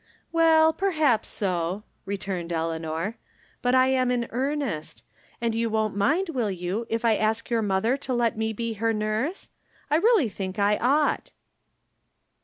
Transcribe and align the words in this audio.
"Well, 0.31 0.73
perhaps 0.73 1.29
so," 1.29 1.83
returned 2.07 2.51
Eleanor." 2.51 3.17
But 3.61 3.75
I 3.75 3.89
am 3.89 4.09
in 4.09 4.25
earnest; 4.31 5.03
and 5.39 5.53
you 5.53 5.69
won't 5.69 5.95
mind, 5.95 6.29
will 6.29 6.49
you, 6.49 6.87
if 6.89 7.05
I 7.05 7.15
ask 7.15 7.51
your 7.51 7.61
mother 7.61 7.95
to 7.97 8.13
let 8.15 8.35
me 8.35 8.51
be 8.51 8.73
her 8.73 8.93
nurse? 8.93 9.49
I 9.91 9.97
really 9.97 10.27
think 10.27 10.57
I 10.57 10.77
ought." 10.77 11.29